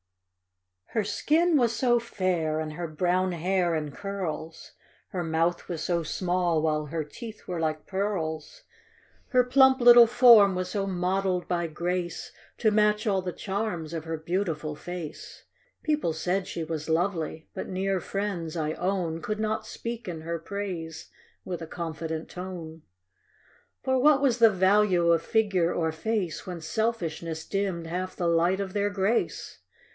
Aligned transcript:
H 0.89 0.95
ER 0.97 1.03
skin 1.05 1.57
was 1.57 1.73
so 1.73 1.99
fair, 1.99 2.59
and 2.59 2.73
her 2.73 2.87
brown 2.87 3.31
hair 3.33 3.75
in 3.75 3.91
curls, 3.91 4.71
Her 5.09 5.23
mouth 5.23 5.69
was 5.69 5.83
so 5.83 6.01
small, 6.03 6.59
while 6.61 6.87
her 6.87 7.03
teeth 7.03 7.47
were 7.47 7.59
like 7.61 7.85
pearls; 7.85 8.63
Her 9.29 9.43
plump 9.43 9.79
little 9.79 10.07
form 10.07 10.53
was 10.55 10.69
so 10.69 10.87
modelled 10.87 11.47
by 11.47 11.67
grace, 11.67 12.33
To 12.57 12.71
match 12.71 13.05
all 13.07 13.21
the 13.21 13.31
charms 13.31 13.93
of 13.93 14.03
her 14.03 14.17
beautiful 14.17 14.75
face, 14.75 15.45
People 15.83 16.11
said 16.13 16.45
she 16.47 16.63
was 16.63 16.89
lovely; 16.89 17.47
but 17.53 17.69
near 17.69 18.01
friends, 18.01 18.57
I 18.57 18.73
own, 18.73 19.21
Could 19.21 19.39
not 19.39 19.67
speak 19.67 20.09
in 20.09 20.21
her 20.21 20.39
praise 20.39 21.09
with 21.45 21.61
a 21.61 21.67
confident 21.67 22.27
tone. 22.27 22.81
For 23.83 23.99
what 24.01 24.19
was 24.19 24.39
the 24.39 24.49
value 24.49 25.11
of 25.11 25.21
figure 25.21 25.71
or 25.73 25.91
face, 25.93 26.45
When 26.45 26.59
selfishness 26.59 27.45
dimmed 27.45 27.85
half 27.87 28.15
the 28.15 28.27
light 28.27 28.59
of 28.59 28.73
their 28.73 28.89
grace 28.89 29.59